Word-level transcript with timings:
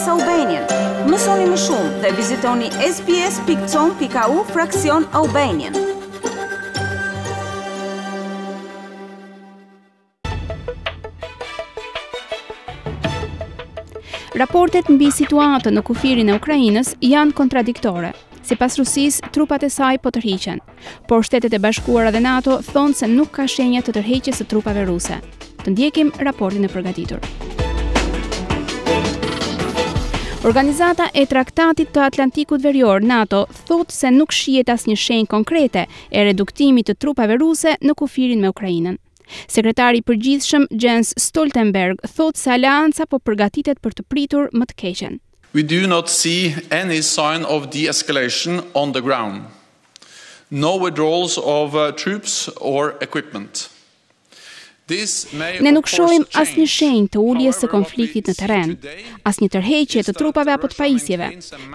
SBS 0.00 0.08
Albanian. 0.08 0.64
Mësoni 1.12 1.44
më 1.50 1.56
shumë 1.60 2.00
dhe 2.02 2.10
vizitoni 2.16 2.68
sbs.com.au 2.86 4.36
fraksion 4.54 5.04
Albanian. 5.18 5.76
Raportet 14.40 14.88
mbi 14.94 15.10
situatën 15.12 15.76
në 15.76 15.84
kufirin 15.90 16.32
e 16.32 16.38
Ukrajinës 16.40 16.94
janë 17.04 17.36
kontradiktore. 17.36 18.14
Si 18.40 18.56
pas 18.56 18.80
Rusis, 18.80 19.20
trupat 19.36 19.68
e 19.68 19.70
saj 19.76 20.00
po 20.00 20.14
tërhiqen. 20.16 20.62
Por 21.10 21.28
shtetet 21.28 21.52
e 21.52 21.60
bashkuara 21.60 22.14
dhe 22.16 22.24
NATO 22.24 22.56
thonë 22.72 22.96
se 23.02 23.10
nuk 23.12 23.34
ka 23.36 23.44
shenja 23.46 23.84
të 23.84 23.98
tërheqjes 24.00 24.40
të 24.40 24.48
trupave 24.54 24.88
ruse. 24.88 25.20
Të 25.60 25.76
ndjekim 25.76 26.14
raportin 26.24 26.64
e 26.64 26.72
përgatitur. 26.72 27.20
Organizata 30.40 31.10
e 31.12 31.26
Traktatit 31.28 31.90
të 31.92 32.00
Atlantikut 32.00 32.62
Verior, 32.64 33.02
NATO, 33.04 33.42
thot 33.68 33.90
se 33.92 34.08
nuk 34.10 34.32
shihet 34.32 34.70
asnjë 34.72 34.96
shenjë 34.96 35.26
konkrete 35.28 35.82
e 36.08 36.22
reduktimit 36.24 36.86
të 36.88 36.94
trupave 36.96 37.34
ruse 37.36 37.74
në 37.84 37.92
kufirin 38.00 38.40
me 38.40 38.48
Ukrainën. 38.48 38.96
Sekretari 39.52 40.00
i 40.00 40.04
përgjithshëm 40.08 40.64
Jens 40.80 41.12
Stoltenberg 41.20 42.00
thot 42.16 42.40
se 42.40 42.54
alianca 42.54 43.04
po 43.12 43.18
përgatitet 43.20 43.82
për 43.84 43.98
të 44.00 44.06
pritur 44.08 44.48
më 44.56 44.70
të 44.72 44.76
keqen. 44.80 45.18
We 45.52 45.62
do 45.62 45.82
not 45.86 46.08
see 46.08 46.54
any 46.70 47.02
sign 47.02 47.44
of 47.44 47.68
de-escalation 47.76 48.62
on 48.72 48.96
the 48.96 49.02
ground. 49.04 49.44
No 50.50 50.72
withdrawals 50.78 51.36
of 51.36 51.76
uh, 51.76 51.92
troops 51.92 52.48
or 52.60 52.96
equipment. 53.02 53.68
Ne 55.62 55.70
nuk 55.70 55.86
shohim 55.90 56.24
asnjë 56.40 56.64
shenjë 56.72 57.10
të 57.14 57.20
uljes 57.22 57.60
së 57.62 57.68
konfliktit 57.70 58.30
në 58.30 58.34
terren, 58.38 58.72
as 59.28 59.38
një 59.42 59.48
tërheqje 59.54 60.02
të 60.08 60.14
trupave 60.18 60.54
apo 60.56 60.70
të 60.72 60.78
pajisjeve. 60.80 61.28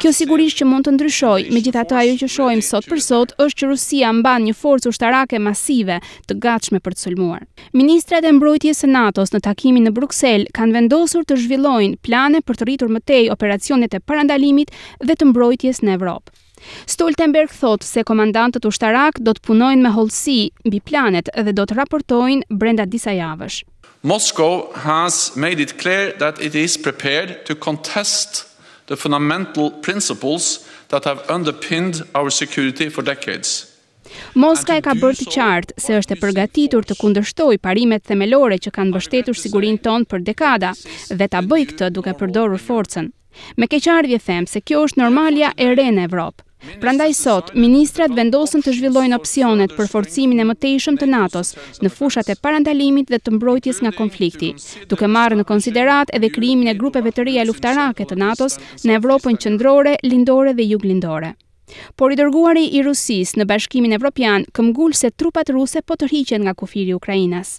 Kjo 0.00 0.12
sigurisht 0.16 0.60
që 0.62 0.68
mund 0.70 0.86
të 0.86 0.94
ndryshojë, 0.96 1.50
megjithatë 1.52 1.98
ajo 2.02 2.14
që 2.22 2.30
shohim 2.34 2.62
sot 2.68 2.88
për 2.88 3.02
sot 3.04 3.34
është 3.36 3.60
që 3.62 3.70
Rusia 3.72 4.12
mban 4.20 4.46
një 4.48 4.56
forcë 4.62 4.92
ushtarake 4.94 5.42
masive, 5.48 5.98
të 6.28 6.38
gatshme 6.46 6.80
për 6.80 6.96
të 6.96 7.02
sulmuar. 7.04 7.44
Ministrat 7.82 8.24
e 8.24 8.32
mbrojtjes 8.38 8.80
së 8.86 8.92
NATO-s 8.96 9.34
në 9.36 9.42
takimin 9.48 9.90
në 9.90 9.94
Bruksel 9.98 10.48
kanë 10.56 10.78
vendosur 10.78 11.26
të 11.28 11.40
zhvillojnë 11.44 12.00
plane 12.08 12.40
për 12.48 12.60
të 12.62 12.68
rritur 12.70 12.92
më 12.96 13.04
tej 13.12 13.28
operacionet 13.36 13.92
e 13.92 14.00
parandalimit 14.00 14.72
dhe 15.04 15.18
të 15.20 15.30
mbrojtjes 15.34 15.84
në 15.84 15.98
Evropë. 16.00 16.38
Stoltenberg 16.86 17.50
thot 17.50 17.82
se 17.86 18.02
komandantët 18.06 18.66
ushtarak 18.68 19.18
do 19.26 19.34
të 19.34 19.44
punojnë 19.48 19.84
me 19.84 19.92
holësi 19.94 20.38
mbi 20.66 20.80
planet 20.90 21.30
dhe 21.36 21.54
do 21.56 21.66
të 21.66 21.78
raportojnë 21.80 22.48
brenda 22.62 22.86
disa 22.86 23.14
javësh. 23.16 23.62
Moscow 24.02 24.68
has 24.84 25.32
made 25.36 25.60
it 25.62 25.76
clear 25.78 26.10
that 26.18 26.40
it 26.42 26.54
is 26.54 26.76
prepared 26.76 27.44
to 27.46 27.54
contest 27.54 28.44
the 28.86 28.96
fundamental 28.96 29.70
principles 29.70 30.60
that 30.90 31.04
have 31.04 31.22
underpinned 31.30 32.02
our 32.14 32.30
security 32.30 32.88
for 32.88 33.02
decades. 33.02 33.68
Moska 34.36 34.74
e 34.76 34.82
ka 34.84 34.92
bërë 34.98 35.22
të 35.22 35.26
qartë 35.32 35.76
se 35.80 35.94
është 35.96 36.16
e 36.16 36.18
përgatitur 36.20 36.84
të 36.84 36.98
kundërshtoj 37.00 37.56
parimet 37.64 38.02
themelore 38.10 38.58
që 38.60 38.72
kanë 38.76 38.92
bështetur 38.98 39.38
sigurin 39.38 39.78
tonë 39.80 40.10
për 40.10 40.24
dekada 40.26 40.74
dhe 41.08 41.28
ta 41.32 41.40
bëj 41.48 41.62
këtë 41.70 41.88
duke 41.96 42.12
përdorur 42.20 42.60
forcen. 42.60 43.12
Me 43.56 43.64
keqardhje 43.72 44.18
them 44.26 44.44
se 44.50 44.60
kjo 44.60 44.82
është 44.86 45.00
normalja 45.00 45.54
e 45.56 45.70
re 45.78 45.88
në 45.96 46.04
Evropë. 46.10 46.44
Prandaj 46.78 47.10
sot, 47.18 47.48
ministrat 47.58 48.12
vendosën 48.14 48.62
të 48.62 48.70
zhvillojnë 48.76 49.16
opsionet 49.18 49.72
për 49.74 49.88
forcimin 49.90 50.44
e 50.44 50.44
mëtejshëm 50.46 50.94
të 51.00 51.08
NATO-s 51.10 51.56
në 51.82 51.90
fushat 51.90 52.28
e 52.30 52.36
parandalimit 52.44 53.10
dhe 53.10 53.18
të 53.18 53.32
mbrojtjes 53.34 53.80
nga 53.82 53.90
konflikti, 53.96 54.52
duke 54.86 55.08
marrë 55.10 55.40
në 55.40 55.46
konsiderat 55.48 56.12
edhe 56.14 56.30
kryimin 56.30 56.70
e 56.70 56.76
grupeve 56.78 57.10
të 57.10 57.26
rria 57.26 57.42
luftarake 57.48 58.06
të 58.06 58.20
NATO-s 58.22 58.60
në 58.86 58.94
Evropën 59.00 59.40
qëndrore, 59.42 59.96
lindore 60.06 60.54
dhe 60.54 60.68
juglindore. 60.76 61.32
Por 61.98 62.14
i 62.14 62.18
dërguari 62.22 62.68
i 62.78 62.84
Rusis 62.86 63.34
në 63.34 63.48
bashkimin 63.50 63.98
Evropian 63.98 64.46
këmgull 64.54 64.94
se 64.94 65.10
trupat 65.18 65.50
ruse 65.50 65.82
po 65.82 65.98
të 65.98 66.12
rriqen 66.12 66.46
nga 66.46 66.54
kufiri 66.62 66.94
Ukrajinas. 66.94 67.56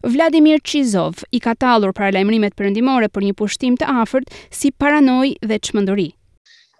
Vladimir 0.00 0.64
Chizov 0.64 1.20
i 1.30 1.38
ka 1.44 1.52
talur 1.54 1.92
para 1.92 2.14
lajmërimet 2.16 2.56
përëndimore 2.56 3.12
për 3.12 3.28
një 3.28 3.34
pushtim 3.42 3.76
të 3.76 3.92
afërt 4.02 4.32
si 4.48 4.72
paranoj 4.72 5.36
dhe 5.44 5.60
qmëndori. 5.68 6.08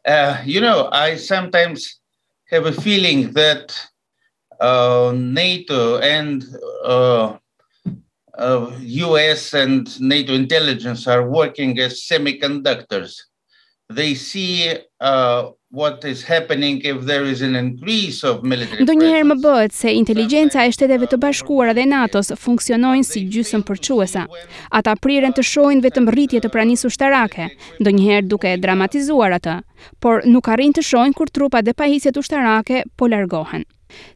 Uh, 0.04 0.40
you 0.44 0.60
know, 0.60 0.88
I 0.92 1.16
sometimes 1.16 1.98
have 2.48 2.66
a 2.66 2.72
feeling 2.72 3.32
that 3.32 3.78
uh, 4.60 5.12
NATO 5.16 5.98
and 5.98 6.44
uh, 6.84 7.36
US 8.36 9.54
uh, 9.54 9.58
and 9.58 10.00
NATO 10.00 10.32
intelligence 10.34 11.06
are 11.06 11.28
working 11.28 11.78
as 11.78 12.00
semiconductors. 12.02 13.16
they 13.90 14.14
see 14.14 14.68
uh 15.00 15.48
what 15.70 16.04
is 16.04 16.22
happening 16.24 16.80
if 16.82 17.00
there 17.06 17.24
is 17.24 17.40
an 17.42 17.54
increase 17.54 18.24
of 18.24 18.42
military 18.42 18.68
presence. 18.80 18.84
Ndonjëherë 18.88 19.26
më 19.28 19.36
bëhet 19.42 19.74
se 19.76 19.92
inteligjenca 19.92 20.62
e 20.64 20.70
Shteteve 20.72 21.08
të 21.12 21.18
Bashkuara 21.20 21.74
dhe 21.76 21.84
NATO-s 21.90 22.32
funksionojnë 22.40 23.04
si 23.04 23.24
gjysmë 23.34 23.60
përçuese. 23.68 24.22
Ata 24.78 24.94
priren 24.96 25.36
të 25.36 25.44
shohin 25.44 25.80
vetëm 25.84 26.08
rritje 26.14 26.40
të 26.40 26.50
pranisë 26.54 26.88
ushtarake, 26.88 27.48
ndonjëherë 27.84 28.28
duke 28.32 28.54
dramatizuar 28.64 29.36
atë, 29.36 29.58
por 30.00 30.24
nuk 30.24 30.48
arrin 30.54 30.72
të 30.72 30.84
shohin 30.88 31.12
kur 31.16 31.28
trupat 31.32 31.68
dhe 31.68 31.76
pajisjet 31.76 32.16
ushtarake 32.16 32.84
po 32.96 33.08
largohen. 33.12 33.64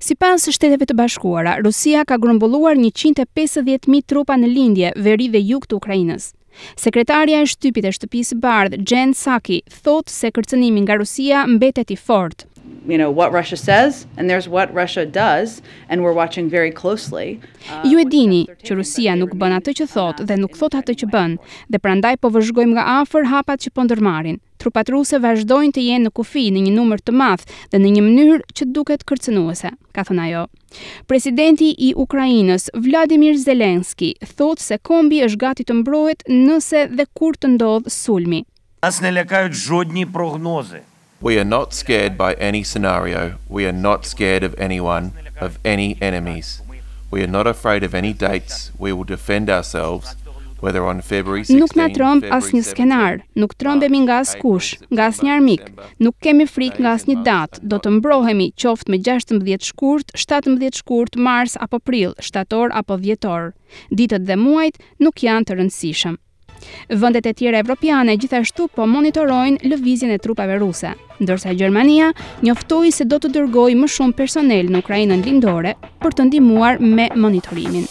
Si 0.00 0.16
pas 0.16 0.40
shteteve 0.48 0.88
të 0.88 0.96
bashkuara, 0.96 1.58
Rusia 1.64 2.04
ka 2.08 2.16
grumbulluar 2.20 2.80
150.000 2.80 4.04
trupa 4.08 4.40
në 4.40 4.54
lindje 4.56 4.94
veri 4.96 5.28
dhe 5.36 5.44
jug 5.52 5.68
të 5.68 5.76
Ukrajinës. 5.80 6.32
Sekretarja 6.80 7.38
e 7.42 7.46
shtypit 7.50 7.88
e 7.88 7.92
shtëpisë 7.96 8.38
bardh, 8.42 8.76
Jen 8.92 9.14
Saki, 9.22 9.60
thot 9.84 10.12
se 10.18 10.32
kërcënimi 10.36 10.84
nga 10.86 10.98
Rusia 11.02 11.46
mbetet 11.56 11.94
i 11.96 12.00
fortë 12.08 12.51
you 12.86 12.98
know 12.98 13.10
what 13.10 13.32
Russia 13.32 13.56
says 13.56 14.06
and 14.16 14.28
there's 14.30 14.48
what 14.48 14.72
Russia 14.74 15.06
does 15.06 15.62
and 15.88 16.02
we're 16.02 16.12
watching 16.12 16.48
very 16.48 16.70
closely. 16.70 17.40
Uh, 17.70 17.88
Ju 17.88 17.98
e 17.98 18.04
dini 18.04 18.46
që 18.64 18.74
Rusia 18.76 19.14
nuk 19.16 19.34
bën 19.38 19.56
atë 19.58 19.74
që 19.80 19.86
thot 19.92 20.22
dhe 20.28 20.36
nuk 20.40 20.56
thot 20.58 20.74
atë 20.78 20.96
që 21.02 21.08
bën 21.14 21.36
dhe 21.74 21.82
prandaj 21.84 22.16
po 22.20 22.30
vëzhgojmë 22.34 22.76
nga 22.78 22.86
afër 23.02 23.28
hapat 23.32 23.66
që 23.66 23.72
po 23.76 23.86
ndërmarrin. 23.86 24.40
Trupat 24.62 24.92
ruse 24.94 25.18
vazhdojnë 25.18 25.74
të 25.74 25.84
jenë 25.88 26.06
në 26.08 26.12
kufi 26.14 26.44
në 26.54 26.60
një 26.68 26.74
numër 26.76 27.00
të 27.02 27.14
madh 27.18 27.46
dhe 27.72 27.80
në 27.82 27.92
një 27.96 28.04
mënyrë 28.08 28.54
që 28.60 28.68
duket 28.76 29.02
kërcënuese, 29.10 29.72
ka 29.94 30.04
thënë 30.06 30.26
ajo. 30.28 30.44
Presidenti 31.10 31.72
i 31.72 31.90
Ukrainës 31.98 32.68
Vladimir 32.86 33.34
Zelensky 33.42 34.12
thot 34.22 34.62
se 34.62 34.78
kombi 34.78 35.20
është 35.26 35.42
gati 35.42 35.66
të 35.66 35.80
mbrohet 35.82 36.22
nëse 36.30 36.86
dhe 36.94 37.08
kur 37.18 37.34
të 37.36 37.56
ndodh 37.56 37.90
sulmi. 37.90 38.44
As 38.82 39.02
ne 39.02 39.10
lekajt 39.18 39.54
zhodni 39.66 40.06
prognoze. 40.06 40.82
We 41.22 41.38
are 41.38 41.44
not 41.48 41.72
scared 41.72 42.18
by 42.18 42.34
any 42.40 42.64
scenario. 42.64 43.38
We 43.48 43.64
are 43.66 43.76
not 43.88 44.04
scared 44.04 44.42
of 44.42 44.56
anyone, 44.58 45.12
of 45.40 45.56
any 45.64 45.96
enemies. 46.02 46.60
We 47.12 47.22
are 47.22 47.28
not 47.30 47.46
afraid 47.46 47.84
of 47.84 47.94
any 47.94 48.12
dates. 48.12 48.72
We 48.76 48.92
will 48.92 49.04
defend 49.04 49.48
ourselves 49.48 50.16
whether 50.60 50.84
on 50.84 51.00
February 51.00 51.44
16. 51.44 51.58
Nuk 51.62 51.72
na 51.78 51.86
tromb 51.94 52.20
asnjë 52.26 52.62
skenar. 52.66 53.20
Nuk 53.38 53.54
trombemi 53.58 54.00
nga 54.02 54.18
askush, 54.24 54.72
nga 54.94 55.06
asnjë 55.12 55.32
armik. 55.36 55.62
Nuk 56.02 56.18
kemi 56.22 56.46
frikë 56.50 56.82
nga 56.82 56.94
asnjë 56.98 57.16
datë. 57.30 57.62
Do 57.70 57.78
të 57.82 57.94
mbrohemi 58.00 58.48
qoftë 58.58 58.92
me 58.96 59.02
16 59.10 59.62
shkurt, 59.70 60.10
17 60.18 60.82
shkurt, 60.82 61.14
mars 61.28 61.54
apo 61.66 61.78
prill, 61.82 62.14
shtator 62.18 62.70
apo 62.82 62.98
dhjetor. 63.06 63.52
Ditët 63.94 64.26
dhe 64.26 64.38
muajt 64.42 64.78
nuk 65.06 65.22
janë 65.26 65.46
të 65.50 65.58
rëndësishëm. 65.62 66.18
Vendet 66.90 67.26
e 67.26 67.32
tjera 67.36 67.58
evropiane 67.62 68.16
gjithashtu 68.18 68.68
po 68.74 68.86
monitorojnë 68.86 69.68
lëvizjen 69.72 70.12
e 70.14 70.18
trupave 70.22 70.58
ruse, 70.62 70.92
ndërsa 71.22 71.54
Gjermania 71.56 72.12
njoftoi 72.44 72.92
se 72.92 73.06
do 73.08 73.18
të 73.22 73.32
dërgojë 73.38 73.78
më 73.82 73.90
shumë 73.96 74.18
personel 74.18 74.70
në 74.72 74.82
Ukrainën 74.84 75.24
lindore 75.26 75.74
për 76.02 76.16
të 76.18 76.28
ndihmuar 76.30 76.80
me 76.80 77.08
monitorimin. 77.16 77.86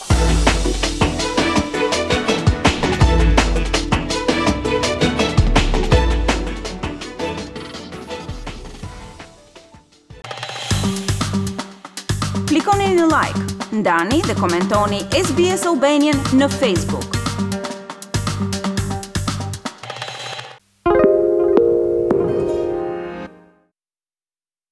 Klikoni 12.51 12.89
në 12.97 13.06
like, 13.07 13.47
ndani 13.79 14.19
dhe 14.27 14.35
komentoni 14.35 15.01
SBS 15.23 15.65
Albanian 15.71 16.19
në 16.35 16.51
Facebook. 16.51 17.20